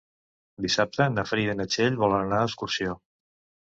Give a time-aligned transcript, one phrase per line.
[0.65, 3.01] Dissabte na Frida i na Txell volen anar d'excursió.